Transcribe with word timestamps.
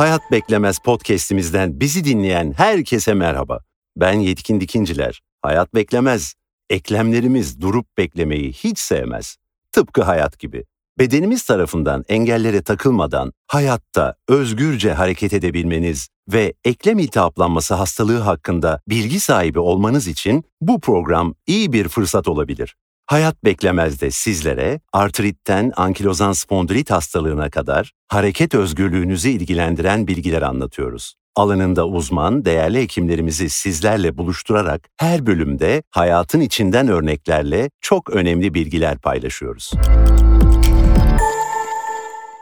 Hayat 0.00 0.32
Beklemez 0.32 0.78
podcast'imizden 0.78 1.80
bizi 1.80 2.04
dinleyen 2.04 2.52
herkese 2.56 3.14
merhaba. 3.14 3.60
Ben 3.96 4.12
Yetkin 4.12 4.60
Dikinciler. 4.60 5.20
Hayat 5.42 5.74
beklemez. 5.74 6.34
Eklemlerimiz 6.70 7.60
durup 7.60 7.86
beklemeyi 7.98 8.52
hiç 8.52 8.78
sevmez. 8.78 9.36
Tıpkı 9.72 10.02
hayat 10.02 10.38
gibi. 10.38 10.64
Bedenimiz 10.98 11.42
tarafından 11.42 12.04
engellere 12.08 12.62
takılmadan 12.62 13.32
hayatta 13.46 14.14
özgürce 14.28 14.92
hareket 14.92 15.32
edebilmeniz 15.32 16.08
ve 16.32 16.54
eklem 16.64 16.98
iltihaplanması 16.98 17.74
hastalığı 17.74 18.18
hakkında 18.18 18.80
bilgi 18.88 19.20
sahibi 19.20 19.58
olmanız 19.58 20.06
için 20.06 20.44
bu 20.60 20.80
program 20.80 21.34
iyi 21.46 21.72
bir 21.72 21.88
fırsat 21.88 22.28
olabilir. 22.28 22.76
Hayat 23.10 23.44
beklemez 23.44 24.00
de 24.00 24.10
sizlere 24.10 24.80
artritten 24.92 25.72
ankilozan 25.76 26.32
spondilit 26.32 26.90
hastalığına 26.90 27.50
kadar 27.50 27.92
hareket 28.08 28.54
özgürlüğünüzü 28.54 29.28
ilgilendiren 29.28 30.06
bilgiler 30.06 30.42
anlatıyoruz. 30.42 31.14
Alanında 31.36 31.86
uzman, 31.86 32.44
değerli 32.44 32.78
hekimlerimizi 32.78 33.50
sizlerle 33.50 34.18
buluşturarak 34.18 34.88
her 34.96 35.26
bölümde 35.26 35.82
hayatın 35.90 36.40
içinden 36.40 36.88
örneklerle 36.88 37.70
çok 37.80 38.10
önemli 38.10 38.54
bilgiler 38.54 38.98
paylaşıyoruz. 38.98 39.72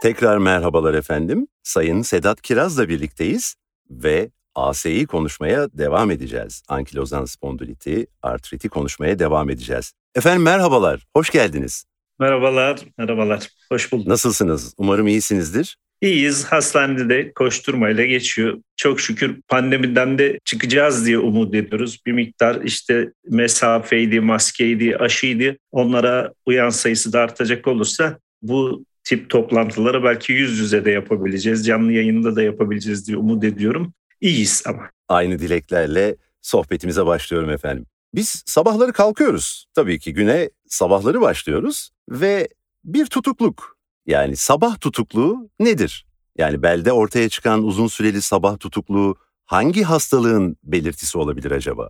Tekrar 0.01 0.37
merhabalar 0.37 0.93
efendim. 0.93 1.47
Sayın 1.63 2.01
Sedat 2.01 2.41
Kiraz'la 2.41 2.89
birlikteyiz 2.89 3.55
ve 3.89 4.29
AS'yi 4.67 5.07
konuşmaya 5.07 5.67
devam 5.73 6.11
edeceğiz. 6.11 6.63
Ankilozan 6.67 7.25
spondiliti, 7.25 8.07
artriti 8.21 8.69
konuşmaya 8.69 9.19
devam 9.19 9.49
edeceğiz. 9.49 9.93
Efendim 10.15 10.43
merhabalar, 10.43 11.05
hoş 11.15 11.29
geldiniz. 11.29 11.85
Merhabalar, 12.19 12.79
merhabalar. 12.97 13.47
Hoş 13.71 13.91
bulduk. 13.91 14.07
Nasılsınız? 14.07 14.73
Umarım 14.77 15.07
iyisinizdir. 15.07 15.77
İyiyiz. 16.01 16.45
Hastanede 16.45 17.09
de 17.09 17.33
koşturmayla 17.33 18.05
geçiyor. 18.05 18.57
Çok 18.75 18.99
şükür 18.99 19.41
pandemiden 19.47 20.17
de 20.17 20.39
çıkacağız 20.45 21.05
diye 21.05 21.17
umut 21.17 21.55
ediyoruz. 21.55 21.99
Bir 22.05 22.11
miktar 22.11 22.61
işte 22.61 23.11
mesafeydi, 23.29 24.19
maskeydi, 24.19 24.97
aşıydı. 24.97 25.57
Onlara 25.71 26.33
uyan 26.45 26.69
sayısı 26.69 27.13
da 27.13 27.19
artacak 27.19 27.67
olursa 27.67 28.19
bu 28.41 28.85
tip 29.03 29.29
toplantıları 29.29 30.03
belki 30.03 30.33
yüz 30.33 30.59
yüze 30.59 30.85
de 30.85 30.91
yapabileceğiz. 30.91 31.65
Canlı 31.65 31.91
yayında 31.91 32.35
da 32.35 32.41
yapabileceğiz 32.41 33.07
diye 33.07 33.17
umut 33.17 33.43
ediyorum. 33.43 33.93
İyiyiz 34.21 34.63
ama. 34.65 34.89
Aynı 35.07 35.39
dileklerle 35.39 36.15
sohbetimize 36.41 37.05
başlıyorum 37.05 37.49
efendim. 37.49 37.85
Biz 38.13 38.43
sabahları 38.45 38.93
kalkıyoruz. 38.93 39.65
Tabii 39.73 39.99
ki 39.99 40.13
güne 40.13 40.49
sabahları 40.67 41.21
başlıyoruz 41.21 41.89
ve 42.09 42.49
bir 42.83 43.05
tutukluk. 43.05 43.77
Yani 44.05 44.35
sabah 44.35 44.79
tutukluğu 44.79 45.49
nedir? 45.59 46.05
Yani 46.37 46.63
belde 46.63 46.91
ortaya 46.91 47.29
çıkan 47.29 47.63
uzun 47.63 47.87
süreli 47.87 48.21
sabah 48.21 48.59
tutukluğu 48.59 49.17
hangi 49.45 49.83
hastalığın 49.83 50.57
belirtisi 50.63 51.17
olabilir 51.17 51.51
acaba? 51.51 51.89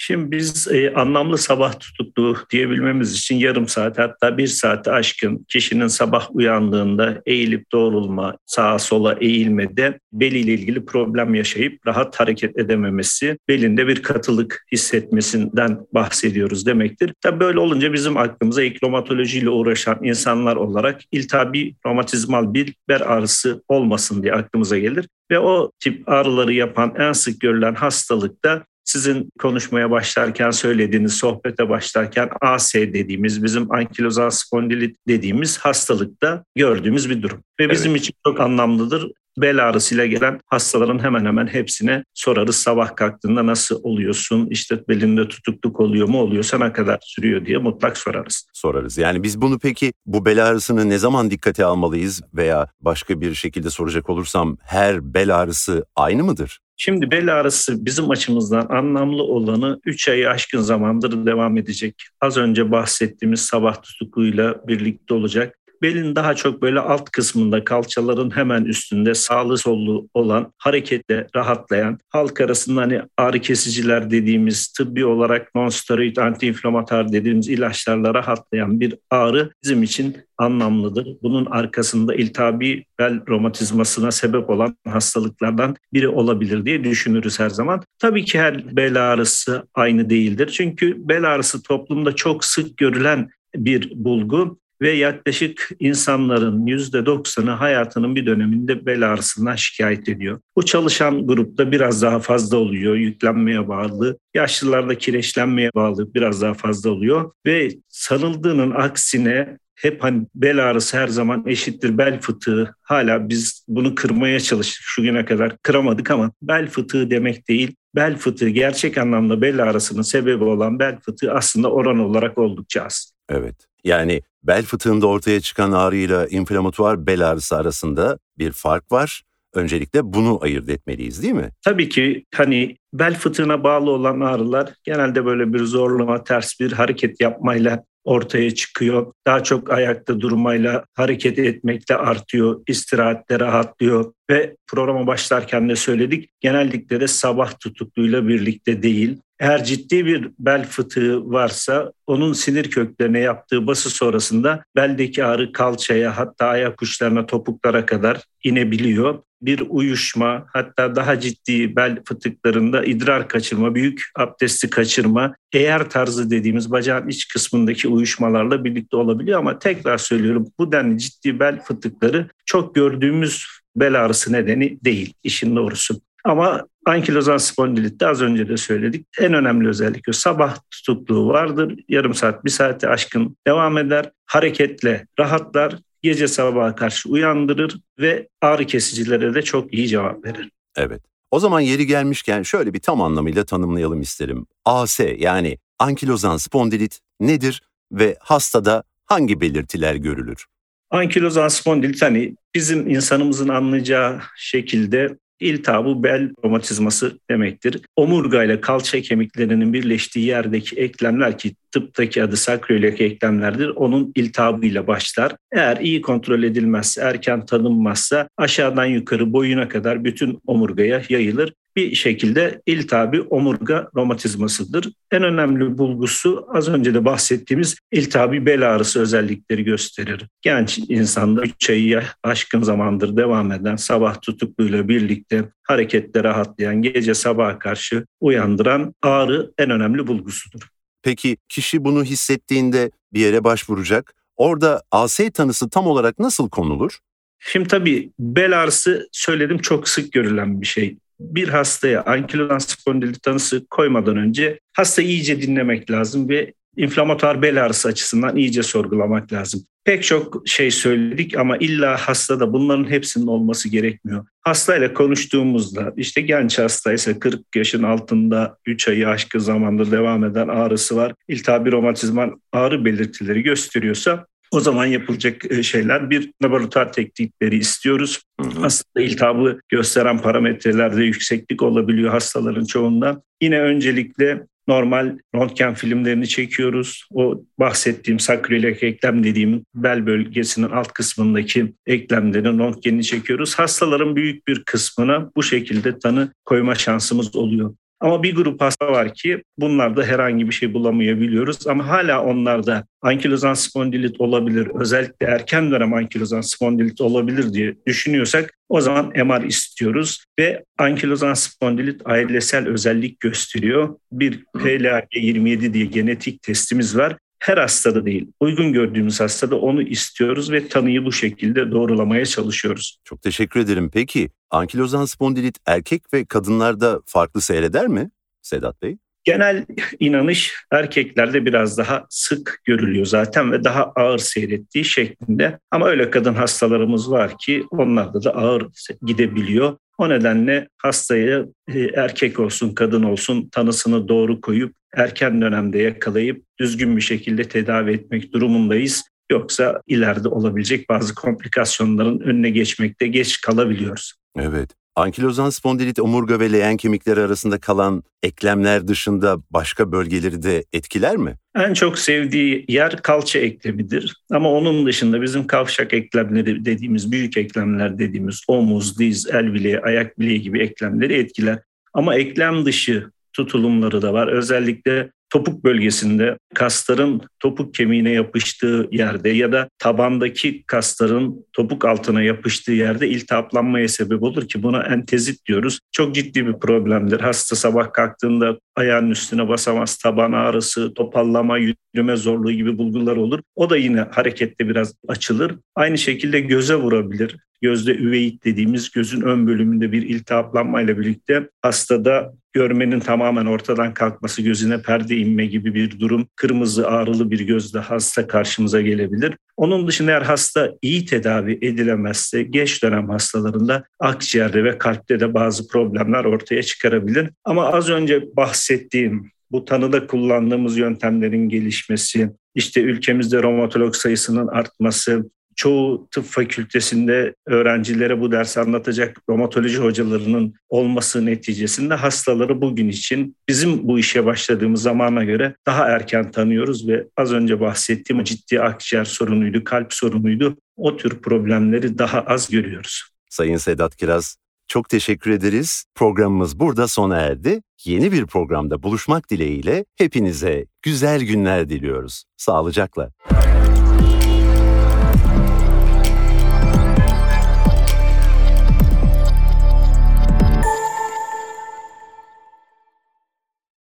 Şimdi 0.00 0.30
biz 0.30 0.68
e, 0.68 0.92
anlamlı 0.94 1.38
sabah 1.38 1.80
tutukluğu 1.80 2.36
diyebilmemiz 2.50 3.14
için 3.14 3.36
yarım 3.36 3.68
saat 3.68 3.98
hatta 3.98 4.38
bir 4.38 4.46
saati 4.46 4.90
aşkın 4.90 5.46
kişinin 5.48 5.86
sabah 5.86 6.28
uyandığında 6.30 7.22
eğilip 7.26 7.72
doğrulma, 7.72 8.36
sağa 8.46 8.78
sola 8.78 9.16
eğilmede 9.20 9.98
beliyle 10.12 10.52
ilgili 10.52 10.84
problem 10.84 11.34
yaşayıp 11.34 11.86
rahat 11.86 12.20
hareket 12.20 12.58
edememesi, 12.58 13.38
belinde 13.48 13.88
bir 13.88 14.02
katılık 14.02 14.66
hissetmesinden 14.72 15.78
bahsediyoruz 15.94 16.66
demektir. 16.66 17.14
Tabii 17.20 17.40
böyle 17.40 17.58
olunca 17.58 17.92
bizim 17.92 18.16
aklımıza 18.16 18.62
ilk 18.62 18.82
romatolojiyle 18.82 19.50
uğraşan 19.50 19.98
insanlar 20.02 20.56
olarak 20.56 21.00
iltihabi 21.12 21.74
romatizmal 21.86 22.54
bir 22.54 22.74
bel 22.88 23.02
ağrısı 23.02 23.62
olmasın 23.68 24.22
diye 24.22 24.32
aklımıza 24.32 24.78
gelir. 24.78 25.08
Ve 25.30 25.38
o 25.38 25.70
tip 25.80 26.08
ağrıları 26.08 26.52
yapan 26.52 26.94
en 26.98 27.12
sık 27.12 27.40
görülen 27.40 27.74
hastalık 27.74 28.44
da 28.44 28.64
sizin 28.88 29.30
konuşmaya 29.38 29.90
başlarken 29.90 30.50
söylediğiniz, 30.50 31.12
sohbete 31.12 31.68
başlarken 31.68 32.28
AS 32.40 32.74
dediğimiz, 32.74 33.44
bizim 33.44 33.72
ankilozal 33.72 34.30
spondilit 34.30 34.96
dediğimiz 35.08 35.58
hastalıkta 35.58 36.44
gördüğümüz 36.56 37.10
bir 37.10 37.22
durum. 37.22 37.42
Ve 37.60 37.70
bizim 37.70 37.90
evet. 37.90 38.00
için 38.00 38.14
çok 38.26 38.40
anlamlıdır. 38.40 39.10
Bel 39.38 39.68
ağrısıyla 39.68 40.06
gelen 40.06 40.40
hastaların 40.46 40.98
hemen 40.98 41.24
hemen 41.24 41.46
hepsine 41.46 42.04
sorarız 42.14 42.56
sabah 42.56 42.96
kalktığında 42.96 43.46
nasıl 43.46 43.80
oluyorsun, 43.82 44.46
işte 44.50 44.80
belinde 44.88 45.28
tutukluk 45.28 45.80
oluyor 45.80 46.08
mu 46.08 46.20
oluyorsa 46.20 46.58
ne 46.58 46.72
kadar 46.72 46.98
sürüyor 47.02 47.46
diye 47.46 47.58
mutlak 47.58 47.98
sorarız. 47.98 48.46
Sorarız. 48.52 48.98
Yani 48.98 49.22
biz 49.22 49.40
bunu 49.40 49.58
peki 49.58 49.92
bu 50.06 50.24
bel 50.24 50.46
ağrısını 50.46 50.88
ne 50.88 50.98
zaman 50.98 51.30
dikkate 51.30 51.64
almalıyız 51.64 52.22
veya 52.34 52.68
başka 52.80 53.20
bir 53.20 53.34
şekilde 53.34 53.70
soracak 53.70 54.10
olursam 54.10 54.56
her 54.62 55.14
bel 55.14 55.36
ağrısı 55.36 55.84
aynı 55.96 56.24
mıdır? 56.24 56.60
Şimdi 56.80 57.10
bel 57.10 57.34
ağrısı 57.40 57.84
bizim 57.84 58.10
açımızdan 58.10 58.66
anlamlı 58.68 59.22
olanı 59.22 59.80
3 59.84 60.08
ayı 60.08 60.30
aşkın 60.30 60.60
zamandır 60.60 61.26
devam 61.26 61.56
edecek. 61.56 61.94
Az 62.20 62.36
önce 62.36 62.70
bahsettiğimiz 62.70 63.40
sabah 63.40 63.82
tutukluyla 63.82 64.68
birlikte 64.68 65.14
olacak 65.14 65.58
belin 65.82 66.16
daha 66.16 66.34
çok 66.34 66.62
böyle 66.62 66.80
alt 66.80 67.10
kısmında 67.10 67.64
kalçaların 67.64 68.36
hemen 68.36 68.64
üstünde 68.64 69.14
sağlı 69.14 69.58
sollu 69.58 70.08
olan 70.14 70.52
hareketle 70.58 71.26
rahatlayan 71.36 71.98
halk 72.08 72.40
arasında 72.40 72.80
hani 72.80 73.02
ağrı 73.16 73.38
kesiciler 73.38 74.10
dediğimiz 74.10 74.68
tıbbi 74.68 75.04
olarak 75.04 75.54
non-steroid 75.54 76.20
antiinflamatuar 76.20 77.12
dediğimiz 77.12 77.48
ilaçlarla 77.48 78.14
rahatlayan 78.14 78.80
bir 78.80 78.94
ağrı 79.10 79.50
bizim 79.64 79.82
için 79.82 80.16
anlamlıdır. 80.38 81.16
Bunun 81.22 81.46
arkasında 81.46 82.14
iltihabi 82.14 82.84
bel 82.98 83.26
romatizmasına 83.28 84.10
sebep 84.10 84.50
olan 84.50 84.76
hastalıklardan 84.88 85.76
biri 85.92 86.08
olabilir 86.08 86.64
diye 86.64 86.84
düşünürüz 86.84 87.40
her 87.40 87.50
zaman. 87.50 87.82
Tabii 87.98 88.24
ki 88.24 88.40
her 88.40 88.76
bel 88.76 89.12
ağrısı 89.12 89.68
aynı 89.74 90.10
değildir. 90.10 90.48
Çünkü 90.52 91.08
bel 91.08 91.24
ağrısı 91.34 91.62
toplumda 91.62 92.14
çok 92.14 92.44
sık 92.44 92.76
görülen 92.76 93.30
bir 93.56 93.92
bulgu 93.94 94.58
ve 94.82 94.90
yaklaşık 94.90 95.70
insanların 95.80 96.66
%90'ı 96.66 97.50
hayatının 97.50 98.16
bir 98.16 98.26
döneminde 98.26 98.86
bel 98.86 99.12
ağrısından 99.12 99.56
şikayet 99.56 100.08
ediyor. 100.08 100.40
Bu 100.56 100.64
çalışan 100.64 101.26
grupta 101.26 101.72
biraz 101.72 102.02
daha 102.02 102.18
fazla 102.18 102.56
oluyor, 102.56 102.94
yüklenmeye 102.94 103.68
bağlı. 103.68 104.18
Yaşlılarda 104.34 104.98
kireçlenmeye 104.98 105.70
bağlı 105.74 106.14
biraz 106.14 106.42
daha 106.42 106.54
fazla 106.54 106.90
oluyor 106.90 107.30
ve 107.46 107.70
sanıldığının 107.88 108.70
aksine 108.70 109.58
hep 109.74 110.02
hani 110.02 110.26
bel 110.34 110.70
ağrısı 110.70 110.98
her 110.98 111.08
zaman 111.08 111.44
eşittir 111.46 111.98
bel 111.98 112.20
fıtığı. 112.20 112.74
Hala 112.82 113.28
biz 113.28 113.64
bunu 113.68 113.94
kırmaya 113.94 114.40
çalıştık 114.40 114.82
şu 114.84 115.02
güne 115.02 115.24
kadar 115.24 115.56
kıramadık 115.58 116.10
ama 116.10 116.32
bel 116.42 116.68
fıtığı 116.68 117.10
demek 117.10 117.48
değil. 117.48 117.76
Bel 117.94 118.16
fıtığı 118.16 118.48
gerçek 118.48 118.98
anlamda 118.98 119.42
bel 119.42 119.62
ağrısının 119.62 120.02
sebebi 120.02 120.44
olan 120.44 120.78
bel 120.78 120.98
fıtığı 121.00 121.32
aslında 121.32 121.70
oran 121.70 121.98
olarak 121.98 122.38
oldukça 122.38 122.82
az. 122.82 123.17
Evet. 123.28 123.54
Yani 123.84 124.22
bel 124.42 124.62
fıtığında 124.62 125.06
ortaya 125.06 125.40
çıkan 125.40 125.72
ağrıyla 125.72 126.26
inflamatuar 126.26 127.06
bel 127.06 127.30
ağrısı 127.30 127.56
arasında 127.56 128.18
bir 128.38 128.52
fark 128.52 128.92
var. 128.92 129.22
Öncelikle 129.54 130.12
bunu 130.12 130.38
ayırt 130.42 130.68
etmeliyiz 130.68 131.22
değil 131.22 131.34
mi? 131.34 131.50
Tabii 131.64 131.88
ki 131.88 132.24
hani 132.34 132.76
bel 132.92 133.14
fıtığına 133.14 133.64
bağlı 133.64 133.90
olan 133.90 134.20
ağrılar 134.20 134.74
genelde 134.84 135.24
böyle 135.24 135.52
bir 135.52 135.64
zorlama, 135.64 136.24
ters 136.24 136.60
bir 136.60 136.72
hareket 136.72 137.20
yapmayla 137.20 137.84
ortaya 138.04 138.54
çıkıyor. 138.54 139.12
Daha 139.26 139.42
çok 139.42 139.72
ayakta 139.72 140.20
durmayla, 140.20 140.84
hareket 140.94 141.38
etmekle 141.38 141.96
artıyor, 141.96 142.60
istirahatte 142.66 143.40
rahatlıyor 143.40 144.12
ve 144.30 144.56
programa 144.66 145.06
başlarken 145.06 145.68
de 145.68 145.76
söyledik. 145.76 146.30
Genellikle 146.40 147.00
de 147.00 147.08
sabah 147.08 147.60
tutukluyla 147.60 148.28
birlikte 148.28 148.82
değil. 148.82 149.20
Eğer 149.40 149.64
ciddi 149.64 150.06
bir 150.06 150.30
bel 150.38 150.66
fıtığı 150.66 151.30
varsa 151.30 151.92
onun 152.06 152.32
sinir 152.32 152.70
köklerine 152.70 153.18
yaptığı 153.18 153.66
bası 153.66 153.90
sonrasında 153.90 154.64
beldeki 154.76 155.24
ağrı 155.24 155.52
kalçaya 155.52 156.16
hatta 156.16 156.46
ayak 156.46 156.82
uçlarına 156.82 157.26
topuklara 157.26 157.86
kadar 157.86 158.22
inebiliyor. 158.44 159.18
Bir 159.42 159.62
uyuşma 159.68 160.46
hatta 160.52 160.96
daha 160.96 161.20
ciddi 161.20 161.76
bel 161.76 162.02
fıtıklarında 162.04 162.84
idrar 162.84 163.28
kaçırma, 163.28 163.74
büyük 163.74 164.02
abdesti 164.16 164.70
kaçırma, 164.70 165.34
eğer 165.52 165.90
tarzı 165.90 166.30
dediğimiz 166.30 166.70
bacağın 166.70 167.08
iç 167.08 167.28
kısmındaki 167.28 167.88
uyuşmalarla 167.88 168.64
birlikte 168.64 168.96
olabiliyor 168.96 169.38
ama 169.38 169.58
tekrar 169.58 169.98
söylüyorum 169.98 170.46
bu 170.58 170.72
denli 170.72 170.98
ciddi 170.98 171.40
bel 171.40 171.62
fıtıkları 171.62 172.28
çok 172.46 172.74
gördüğümüz 172.74 173.46
bel 173.76 174.04
ağrısı 174.04 174.32
nedeni 174.32 174.78
değil 174.84 175.14
işin 175.22 175.56
doğrusu. 175.56 176.00
Ama 176.24 176.66
ankilozan 176.86 177.36
spondilitte 177.36 178.06
az 178.06 178.22
önce 178.22 178.48
de 178.48 178.56
söyledik. 178.56 179.06
En 179.20 179.34
önemli 179.34 179.68
özellik 179.68 180.08
o. 180.08 180.12
Sabah 180.12 180.56
tutukluğu 180.70 181.28
vardır. 181.28 181.78
Yarım 181.88 182.14
saat, 182.14 182.44
bir 182.44 182.50
saate 182.50 182.88
aşkın 182.88 183.36
devam 183.46 183.78
eder. 183.78 184.10
Hareketle 184.26 185.06
rahatlar. 185.18 185.74
Gece 186.02 186.28
sabaha 186.28 186.74
karşı 186.74 187.08
uyandırır 187.08 187.80
ve 187.98 188.28
ağrı 188.40 188.66
kesicilere 188.66 189.34
de 189.34 189.42
çok 189.42 189.74
iyi 189.74 189.88
cevap 189.88 190.24
verir. 190.24 190.50
Evet. 190.76 191.02
O 191.30 191.40
zaman 191.40 191.60
yeri 191.60 191.86
gelmişken 191.86 192.42
şöyle 192.42 192.74
bir 192.74 192.80
tam 192.80 193.02
anlamıyla 193.02 193.44
tanımlayalım 193.44 194.00
isterim. 194.00 194.46
AS 194.64 195.00
yani 195.18 195.58
ankilozan 195.78 196.36
spondilit 196.36 197.00
nedir 197.20 197.62
ve 197.92 198.16
hastada 198.20 198.82
hangi 199.06 199.40
belirtiler 199.40 199.94
görülür? 199.94 200.46
Ankilozan 200.90 201.48
spondilit 201.48 202.02
hani 202.02 202.34
bizim 202.54 202.90
insanımızın 202.90 203.48
anlayacağı 203.48 204.20
şekilde 204.36 205.18
İltihabı 205.40 206.02
bel 206.02 206.30
romatizması 206.44 207.18
demektir. 207.30 207.80
Omurga 207.96 208.44
ile 208.44 208.60
kalça 208.60 209.00
kemiklerinin 209.00 209.72
birleştiği 209.72 210.26
yerdeki 210.26 210.76
eklemler 210.76 211.38
ki 211.38 211.54
tıptaki 211.72 212.22
adı 212.22 212.36
sakroiliak 212.36 213.00
eklemlerdir. 213.00 213.68
Onun 213.68 214.12
iltihabıyla 214.14 214.86
başlar. 214.86 215.36
Eğer 215.52 215.76
iyi 215.76 216.02
kontrol 216.02 216.42
edilmezse, 216.42 217.00
erken 217.00 217.46
tanınmazsa 217.46 218.28
aşağıdan 218.36 218.84
yukarı 218.84 219.32
boyuna 219.32 219.68
kadar 219.68 220.04
bütün 220.04 220.40
omurgaya 220.46 221.02
yayılır 221.08 221.52
bir 221.76 221.94
şekilde 221.94 222.62
iltihabi 222.66 223.20
omurga 223.20 223.88
romatizmasıdır. 223.96 224.92
En 225.10 225.22
önemli 225.22 225.78
bulgusu 225.78 226.46
az 226.54 226.68
önce 226.68 226.94
de 226.94 227.04
bahsettiğimiz 227.04 227.76
iltihabi 227.92 228.46
bel 228.46 228.74
ağrısı 228.74 229.00
özellikleri 229.00 229.64
gösterir. 229.64 230.26
Genç 230.42 230.78
insanda 230.78 231.42
3 231.42 231.70
ayı 231.70 232.02
aşkın 232.22 232.62
zamandır 232.62 233.16
devam 233.16 233.52
eden 233.52 233.76
sabah 233.76 234.20
tutukluyla 234.20 234.88
birlikte 234.88 235.44
harekette 235.62 236.24
rahatlayan, 236.24 236.82
gece 236.82 237.14
sabaha 237.14 237.58
karşı 237.58 238.06
uyandıran 238.20 238.94
ağrı 239.02 239.52
en 239.58 239.70
önemli 239.70 240.06
bulgusudur. 240.06 240.68
Peki 241.02 241.36
kişi 241.48 241.84
bunu 241.84 242.04
hissettiğinde 242.04 242.90
bir 243.12 243.20
yere 243.20 243.44
başvuracak. 243.44 244.14
Orada 244.36 244.82
AS 244.90 245.20
tanısı 245.34 245.70
tam 245.70 245.86
olarak 245.86 246.18
nasıl 246.18 246.48
konulur? 246.48 246.98
Şimdi 247.38 247.68
tabii 247.68 248.10
bel 248.18 248.62
ağrısı 248.62 249.08
söyledim 249.12 249.58
çok 249.58 249.88
sık 249.88 250.12
görülen 250.12 250.60
bir 250.60 250.66
şey 250.66 250.96
bir 251.20 251.48
hastaya 251.48 252.04
ankilozan 252.04 252.58
spondilit 252.58 253.22
tanısı 253.22 253.66
koymadan 253.66 254.16
önce 254.16 254.60
hasta 254.72 255.02
iyice 255.02 255.42
dinlemek 255.42 255.90
lazım 255.90 256.28
ve 256.28 256.52
inflamatuar 256.76 257.42
bel 257.42 257.64
ağrısı 257.64 257.88
açısından 257.88 258.36
iyice 258.36 258.62
sorgulamak 258.62 259.32
lazım. 259.32 259.64
Pek 259.84 260.02
çok 260.02 260.42
şey 260.48 260.70
söyledik 260.70 261.36
ama 261.36 261.56
illa 261.56 261.96
hastada 261.96 262.52
bunların 262.52 262.90
hepsinin 262.90 263.26
olması 263.26 263.68
gerekmiyor. 263.68 264.26
Hastayla 264.40 264.94
konuştuğumuzda 264.94 265.92
işte 265.96 266.20
genç 266.20 266.58
hastaysa 266.58 267.18
40 267.18 267.56
yaşın 267.56 267.82
altında 267.82 268.56
3 268.66 268.88
ayı 268.88 269.08
aşkın 269.08 269.38
zamanda 269.38 269.90
devam 269.90 270.24
eden 270.24 270.48
ağrısı 270.48 270.96
var. 270.96 271.14
İltihabi 271.28 271.72
romatizmal 271.72 272.30
ağrı 272.52 272.84
belirtileri 272.84 273.42
gösteriyorsa 273.42 274.26
o 274.50 274.60
zaman 274.60 274.86
yapılacak 274.86 275.52
e, 275.52 275.62
şeyler 275.62 276.10
bir 276.10 276.30
laboratuvar 276.42 276.92
teknikleri 276.92 277.56
istiyoruz. 277.56 278.22
Hı 278.40 278.48
hı. 278.48 278.64
Aslında 278.64 279.06
iltihabı 279.06 279.60
gösteren 279.68 280.18
parametrelerde 280.18 281.04
yükseklik 281.04 281.62
olabiliyor 281.62 282.10
hastaların 282.10 282.64
çoğunda. 282.64 283.22
Yine 283.42 283.60
öncelikle 283.60 284.46
normal 284.68 285.18
röntgen 285.34 285.74
filmlerini 285.74 286.28
çekiyoruz. 286.28 287.04
O 287.12 287.42
bahsettiğim 287.58 288.20
sakroiliak 288.20 288.82
eklem 288.82 289.24
dediğim 289.24 289.64
bel 289.74 290.06
bölgesinin 290.06 290.70
alt 290.70 290.92
kısmındaki 290.92 291.72
eklemlerin 291.86 292.58
röntgenini 292.58 293.04
çekiyoruz. 293.04 293.54
Hastaların 293.54 294.16
büyük 294.16 294.48
bir 294.48 294.64
kısmına 294.64 295.30
bu 295.36 295.42
şekilde 295.42 295.98
tanı 295.98 296.32
koyma 296.44 296.74
şansımız 296.74 297.36
oluyor. 297.36 297.74
Ama 298.00 298.22
bir 298.22 298.34
grup 298.34 298.60
hasta 298.60 298.92
var 298.92 299.14
ki 299.14 299.42
bunlarda 299.58 300.04
herhangi 300.04 300.48
bir 300.48 300.52
şey 300.52 300.74
bulamayabiliyoruz. 300.74 301.66
Ama 301.66 301.88
hala 301.88 302.24
onlarda 302.24 302.86
ankilozan 303.02 303.54
spondilit 303.54 304.20
olabilir, 304.20 304.68
özellikle 304.74 305.26
erken 305.26 305.70
dönem 305.70 305.94
ankilozan 305.94 306.40
spondilit 306.40 307.00
olabilir 307.00 307.52
diye 307.52 307.74
düşünüyorsak 307.86 308.54
o 308.68 308.80
zaman 308.80 309.06
MR 309.06 309.42
istiyoruz. 309.42 310.24
Ve 310.38 310.64
ankilozan 310.78 311.34
spondilit 311.34 312.02
ailesel 312.04 312.68
özellik 312.68 313.20
gösteriyor. 313.20 313.96
Bir 314.12 314.44
PLA27 314.54 315.72
diye 315.72 315.84
genetik 315.84 316.42
testimiz 316.42 316.96
var 316.96 317.16
her 317.38 317.58
hastada 317.58 318.06
değil, 318.06 318.26
uygun 318.40 318.72
gördüğümüz 318.72 319.20
hastada 319.20 319.58
onu 319.60 319.82
istiyoruz 319.82 320.52
ve 320.52 320.68
tanıyı 320.68 321.04
bu 321.04 321.12
şekilde 321.12 321.70
doğrulamaya 321.70 322.26
çalışıyoruz. 322.26 322.98
Çok 323.04 323.22
teşekkür 323.22 323.60
ederim. 323.60 323.90
Peki 323.92 324.30
ankilozan 324.50 325.04
spondilit 325.04 325.58
erkek 325.66 326.02
ve 326.14 326.24
kadınlarda 326.24 327.00
farklı 327.06 327.40
seyreder 327.40 327.86
mi 327.86 328.10
Sedat 328.42 328.82
Bey? 328.82 328.96
Genel 329.24 329.66
inanış 330.00 330.54
erkeklerde 330.72 331.46
biraz 331.46 331.78
daha 331.78 332.06
sık 332.10 332.60
görülüyor 332.64 333.06
zaten 333.06 333.52
ve 333.52 333.64
daha 333.64 333.84
ağır 333.84 334.18
seyrettiği 334.18 334.84
şeklinde. 334.84 335.58
Ama 335.70 335.88
öyle 335.88 336.10
kadın 336.10 336.34
hastalarımız 336.34 337.10
var 337.10 337.38
ki 337.38 337.64
onlarda 337.70 338.24
da 338.24 338.34
ağır 338.34 338.66
gidebiliyor. 339.02 339.76
O 339.98 340.08
nedenle 340.08 340.68
hastayı 340.78 341.48
e, 341.74 341.80
erkek 341.80 342.40
olsun 342.40 342.74
kadın 342.74 343.02
olsun 343.02 343.48
tanısını 343.48 344.08
doğru 344.08 344.40
koyup 344.40 344.74
erken 344.96 345.40
dönemde 345.42 345.78
yakalayıp 345.78 346.44
düzgün 346.60 346.96
bir 346.96 347.02
şekilde 347.02 347.44
tedavi 347.44 347.92
etmek 347.92 348.32
durumundayız. 348.32 349.04
Yoksa 349.32 349.80
ileride 349.86 350.28
olabilecek 350.28 350.88
bazı 350.88 351.14
komplikasyonların 351.14 352.20
önüne 352.20 352.50
geçmekte 352.50 353.06
geç 353.06 353.40
kalabiliyoruz. 353.40 354.14
Evet. 354.38 354.70
Ankilozan 354.98 355.50
spondilit 355.50 356.00
omurga 356.00 356.40
ve 356.40 356.52
leğen 356.52 356.76
kemikleri 356.76 357.20
arasında 357.20 357.58
kalan 357.58 358.02
eklemler 358.22 358.88
dışında 358.88 359.38
başka 359.50 359.92
bölgeleri 359.92 360.42
de 360.42 360.64
etkiler 360.72 361.16
mi? 361.16 361.34
En 361.56 361.74
çok 361.74 361.98
sevdiği 361.98 362.64
yer 362.68 363.02
kalça 363.02 363.38
eklemidir. 363.38 364.16
Ama 364.30 364.52
onun 364.52 364.86
dışında 364.86 365.22
bizim 365.22 365.46
kavşak 365.46 365.92
eklemleri 365.92 366.64
dediğimiz, 366.64 367.12
büyük 367.12 367.36
eklemler 367.36 367.98
dediğimiz 367.98 368.42
omuz, 368.48 368.98
diz, 368.98 369.26
el 369.32 369.54
bileği, 369.54 369.80
ayak 369.80 370.18
bileği 370.18 370.40
gibi 370.40 370.60
eklemleri 370.60 371.14
etkiler. 371.14 371.58
Ama 371.94 372.14
eklem 372.14 372.64
dışı 372.64 373.10
tutulumları 373.38 374.02
da 374.02 374.12
var. 374.12 374.28
Özellikle 374.28 375.10
topuk 375.30 375.64
bölgesinde 375.64 376.38
kasların 376.54 377.20
topuk 377.40 377.74
kemiğine 377.74 378.10
yapıştığı 378.10 378.88
yerde 378.90 379.28
ya 379.28 379.52
da 379.52 379.68
tabandaki 379.78 380.64
kasların 380.66 381.46
topuk 381.52 381.84
altına 381.84 382.22
yapıştığı 382.22 382.72
yerde 382.72 383.08
iltihaplanmaya 383.08 383.88
sebep 383.88 384.22
olur 384.22 384.48
ki 384.48 384.62
buna 384.62 384.82
entezit 384.82 385.46
diyoruz. 385.46 385.78
Çok 385.92 386.14
ciddi 386.14 386.46
bir 386.46 386.52
problemdir. 386.52 387.20
Hasta 387.20 387.56
sabah 387.56 387.92
kalktığında 387.92 388.58
ayağının 388.76 389.10
üstüne 389.10 389.48
basamaz, 389.48 389.96
taban 389.96 390.32
ağrısı, 390.32 390.94
topallama, 390.94 391.58
yürüme 391.98 392.16
zorluğu 392.16 392.52
gibi 392.52 392.78
bulgular 392.78 393.16
olur. 393.16 393.40
O 393.56 393.70
da 393.70 393.76
yine 393.76 394.00
harekette 394.00 394.68
biraz 394.68 394.94
açılır. 395.08 395.54
Aynı 395.74 395.98
şekilde 395.98 396.40
göze 396.40 396.74
vurabilir 396.74 397.36
gözde 397.62 397.96
üveit 397.96 398.44
dediğimiz 398.44 398.90
gözün 398.90 399.20
ön 399.20 399.46
bölümünde 399.46 399.92
bir 399.92 400.02
iltihaplanmayla 400.02 400.98
birlikte 400.98 401.48
hastada 401.62 402.34
görmenin 402.52 403.00
tamamen 403.00 403.46
ortadan 403.46 403.94
kalkması, 403.94 404.42
gözüne 404.42 404.82
perde 404.82 405.16
inme 405.16 405.46
gibi 405.46 405.74
bir 405.74 406.00
durum, 406.00 406.28
kırmızı 406.36 406.88
ağrılı 406.88 407.30
bir 407.30 407.40
gözle 407.40 407.78
hasta 407.78 408.26
karşımıza 408.26 408.80
gelebilir. 408.80 409.34
Onun 409.56 409.86
dışında 409.86 410.10
eğer 410.10 410.22
hasta 410.22 410.70
iyi 410.82 411.06
tedavi 411.06 411.58
edilemezse 411.62 412.42
geç 412.42 412.82
dönem 412.82 413.08
hastalarında 413.08 413.84
akciğerde 414.00 414.64
ve 414.64 414.78
kalpte 414.78 415.20
de 415.20 415.34
bazı 415.34 415.68
problemler 415.68 416.24
ortaya 416.24 416.62
çıkarabilir. 416.62 417.30
Ama 417.44 417.66
az 417.66 417.90
önce 417.90 418.36
bahsettiğim 418.36 419.30
bu 419.50 419.64
tanıda 419.64 420.06
kullandığımız 420.06 420.76
yöntemlerin 420.76 421.48
gelişmesi, 421.48 422.30
işte 422.54 422.80
ülkemizde 422.80 423.42
romatolog 423.42 423.94
sayısının 423.94 424.46
artması, 424.46 425.30
çoğu 425.58 426.08
tıp 426.10 426.24
fakültesinde 426.24 427.34
öğrencilere 427.46 428.20
bu 428.20 428.32
dersi 428.32 428.60
anlatacak 428.60 429.16
romatoloji 429.28 429.78
hocalarının 429.78 430.54
olması 430.68 431.26
neticesinde 431.26 431.94
hastaları 431.94 432.60
bugün 432.60 432.88
için 432.88 433.36
bizim 433.48 433.88
bu 433.88 433.98
işe 433.98 434.24
başladığımız 434.24 434.82
zamana 434.82 435.24
göre 435.24 435.54
daha 435.66 435.88
erken 435.88 436.30
tanıyoruz 436.30 436.88
ve 436.88 437.06
az 437.16 437.32
önce 437.32 437.60
bahsettiğim 437.60 438.24
ciddi 438.24 438.60
akciğer 438.60 439.04
sorunuydu, 439.04 439.64
kalp 439.64 439.92
sorunuydu. 439.92 440.56
O 440.76 440.96
tür 440.96 441.22
problemleri 441.22 441.98
daha 441.98 442.20
az 442.20 442.50
görüyoruz. 442.50 443.04
Sayın 443.30 443.56
Sedat 443.56 443.96
Kiraz, 443.96 444.36
çok 444.68 444.88
teşekkür 444.88 445.30
ederiz. 445.30 445.84
Programımız 445.94 446.60
burada 446.60 446.88
sona 446.88 447.16
erdi. 447.16 447.62
Yeni 447.84 448.12
bir 448.12 448.26
programda 448.26 448.82
buluşmak 448.82 449.30
dileğiyle 449.30 449.84
hepinize 449.96 450.66
güzel 450.82 451.22
günler 451.22 451.68
diliyoruz. 451.68 452.24
Sağlıcakla. 452.36 453.10